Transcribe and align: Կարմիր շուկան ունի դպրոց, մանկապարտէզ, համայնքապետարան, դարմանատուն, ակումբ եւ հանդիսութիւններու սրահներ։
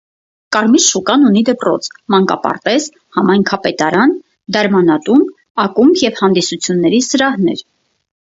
Կարմիր 0.55 0.81
շուկան 0.83 1.25
ունի 1.29 1.41
դպրոց, 1.49 1.89
մանկապարտէզ, 2.13 2.87
համայնքապետարան, 3.17 4.15
դարմանատուն, 4.57 5.23
ակումբ 5.65 6.01
եւ 6.07 6.19
հանդիսութիւններու 6.23 7.05
սրահներ։ 7.09 7.63